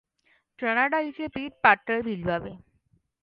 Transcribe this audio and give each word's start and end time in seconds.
चणाडाळीच्हे 0.59 1.27
पीठ 1.27 1.51
पातंळ 1.63 2.01
भिजवावे. 2.01 2.51